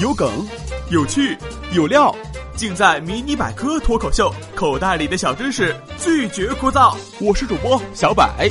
[0.00, 0.28] 有梗，
[0.90, 1.36] 有趣，
[1.72, 2.14] 有料，
[2.56, 6.96] 尽在《迷你百科脱口秀》，口袋里的小知识拒绝枯燥。
[7.20, 8.50] 我是主播小百。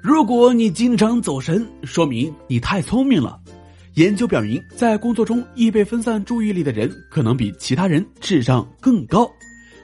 [0.00, 3.38] 如果你经常走神，说明你太聪明了。
[3.94, 9.30] 研究表明，在工作中易被分散注意力的人，可能比其他人智商更高。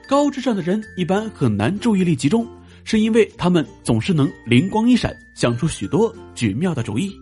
[0.09, 2.47] 高智商的人一般很难注意力集中，
[2.85, 7.13] 是因为他们总是能灵光一闪，想出许多绝妙的主意。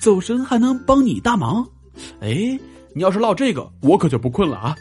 [0.00, 1.66] 走神还能帮你大忙？
[2.20, 2.58] 哎，
[2.94, 4.76] 你要是唠这个，我可就不困了啊！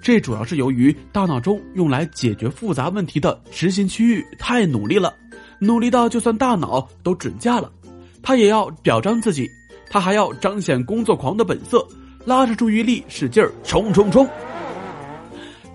[0.00, 5.14] 这主要是由于大脑中用来解决复杂问题的执行区域太努力了，
[5.58, 7.72] 努力到就算大脑都准假了，
[8.22, 9.48] 他也要表彰自己。
[9.90, 11.86] 他还要彰显工作狂的本色，
[12.24, 14.28] 拉着注意力使劲儿冲冲冲。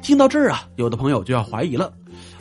[0.02, 1.94] 听到这儿啊，有的朋友就要怀疑了，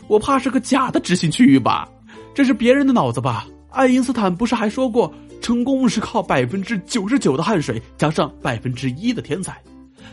[0.09, 1.89] 我怕是个假的执行区域吧？
[2.35, 3.47] 这是别人的脑子吧？
[3.71, 9.61] 爱因斯坦不是还说过，成功是靠百分之九十九的汗水加上百分之一的天才，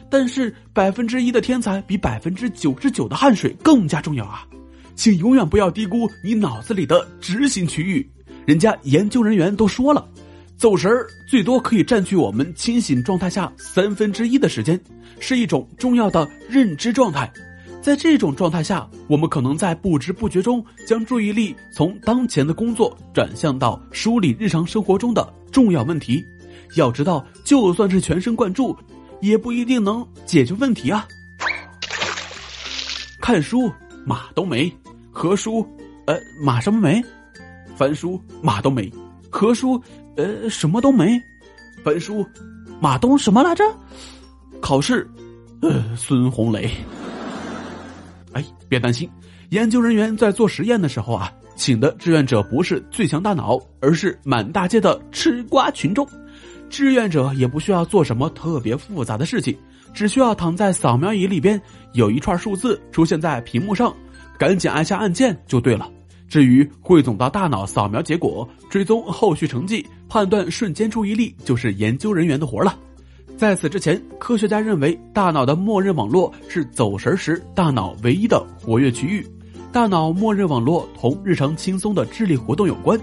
[0.10, 4.46] 但是百分之一的天才比百分之九十九的汗水更加重要啊！
[4.96, 8.08] 请永远不要低估你脑子里的执行区域，
[8.46, 10.06] 人家研究人员都说了。
[10.58, 14.80] 走神儿最多可以占据我们清醒状态下三分之一的时间，
[15.20, 17.30] 是一种重要的认知状态。
[17.86, 26.26] 在这种状态下，我们可能在不知不觉中将注意力从当前的工作转向到梳理日常生活中的重要问题。
[26.78, 28.76] 要知道，就算是全神贯注，
[29.22, 31.08] 也不一定能解决问题啊。
[33.22, 33.72] 看书
[34.04, 34.76] 马冬梅，
[35.12, 35.64] 合书，
[36.08, 37.00] 呃，马什么梅？
[37.76, 38.92] 翻书马冬梅，
[39.30, 39.80] 合书。
[40.18, 41.22] 呃，什么都没，
[41.84, 42.26] 翻书，
[42.82, 43.64] 马东什么来着？
[44.60, 45.08] 考试，
[45.62, 46.68] 呃，孙红雷。
[48.36, 49.10] 哎，别担心，
[49.50, 56.06] 研究人员在做实验的时候啊，请的志愿者不是最强大脑，而是满大街的吃瓜群众。
[56.70, 59.58] 志愿者也不需要做什么特别复杂的事情，
[59.94, 61.60] 只需要躺在扫描仪里边，
[61.94, 63.96] 有一串数字出现在屏幕上，
[64.38, 65.90] 赶紧按下按键就对了。
[66.28, 72.78] 至于汇总到大脑扫描结果、追踪后续成绩、判断瞬间注意力，就是研究人员的活了。
[73.38, 79.26] 在此之前，科学家认为大脑的默认网络是走神时大脑唯一的活跃区域。
[79.74, 82.98] 大脑默认网络同日常轻松的智力活动有关，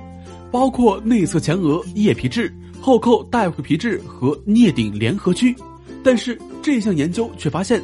[0.50, 2.50] 包括内侧前额叶皮质、
[2.81, 5.54] 后扣带回皮质和颞顶联合区。
[6.03, 7.82] 但是这项研究却发现，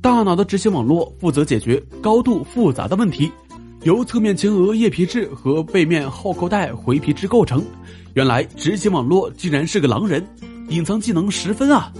[0.00, 3.30] 大脑的执行网络负责解决高度复杂的问题。
[3.82, 7.62] 由侧面前额叶皮质和背面后扣带回皮质构成。
[8.14, 10.26] 原来执行网络竟然是个狼人，
[10.70, 11.92] 隐藏技能十分啊！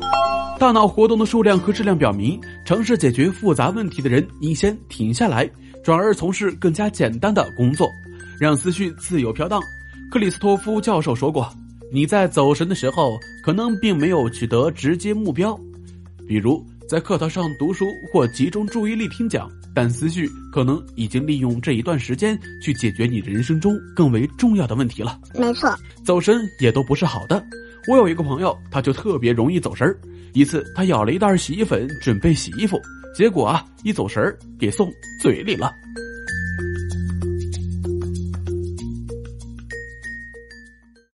[0.56, 5.50] 大脑活动的数量和质量表明，尝试解决复杂问题的人应先停下来，
[5.82, 7.91] 转而从事更加简单的工作，
[8.38, 9.60] 让思绪自由飘荡。
[10.09, 11.53] 克里斯托夫教授说过
[11.92, 15.59] ：“你在走神的时候，可能并没有取得直接目标，
[16.28, 25.16] 比如在课堂上读书或集中注意力听讲。”但思绪可能已经利用这一段时间去解决你人生中更为重要的问题了。
[25.32, 25.72] 没错，
[26.04, 27.41] 走神也都不是好的。
[27.88, 29.98] 我有一个朋友，他就特别容易走神儿。
[30.32, 32.80] 一次，他舀了一袋洗衣粉准备洗衣服，
[33.14, 35.72] 结果啊，一走神儿给送嘴里了。